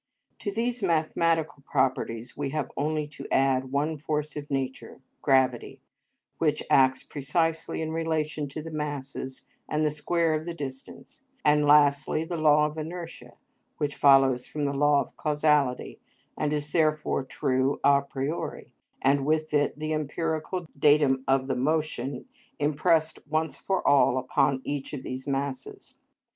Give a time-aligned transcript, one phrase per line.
[0.39, 5.79] To these mathematical properties we have only to add one force of nature, gravity,
[6.39, 11.67] which acts precisely in relation to the masses and the square of the distance; and,
[11.67, 13.33] lastly, the law of inertia,
[13.77, 15.99] which follows from the law of causality
[16.35, 18.73] and is therefore true a priori,
[19.03, 22.25] and with it the empirical datum of the motion
[22.57, 25.97] impressed, once for all, upon each of these masses.